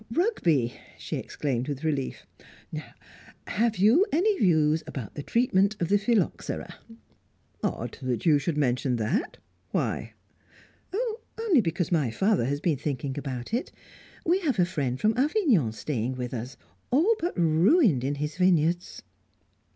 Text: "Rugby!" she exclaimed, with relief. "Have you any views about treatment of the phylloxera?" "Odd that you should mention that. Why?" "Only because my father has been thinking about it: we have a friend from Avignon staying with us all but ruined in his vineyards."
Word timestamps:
"Rugby!" 0.11 0.73
she 0.97 1.17
exclaimed, 1.17 1.67
with 1.67 1.83
relief. 1.83 2.25
"Have 3.45 3.77
you 3.77 4.03
any 4.11 4.35
views 4.39 4.81
about 4.87 5.13
treatment 5.27 5.79
of 5.79 5.89
the 5.89 5.99
phylloxera?" 5.99 6.73
"Odd 7.61 7.99
that 8.01 8.25
you 8.25 8.39
should 8.39 8.57
mention 8.57 8.95
that. 8.95 9.37
Why?" 9.69 10.13
"Only 11.39 11.61
because 11.61 11.91
my 11.91 12.09
father 12.09 12.45
has 12.45 12.59
been 12.61 12.77
thinking 12.77 13.15
about 13.19 13.53
it: 13.53 13.71
we 14.25 14.39
have 14.39 14.57
a 14.57 14.65
friend 14.65 14.99
from 14.99 15.15
Avignon 15.15 15.71
staying 15.71 16.15
with 16.15 16.33
us 16.33 16.57
all 16.89 17.15
but 17.19 17.37
ruined 17.37 18.03
in 18.03 18.15
his 18.15 18.37
vineyards." 18.37 19.03